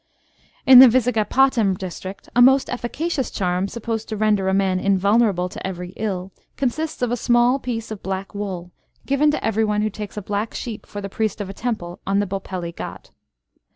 [0.65, 5.67] In the Vizagapatam district, a most efficacious charm, supposed to render a man invulnerable to
[5.67, 8.71] every ill, consists of a small piece of black wool,
[9.05, 11.99] given to every one who takes a black sheep for the priest of a temple
[12.07, 13.11] on the Bopelli ghat.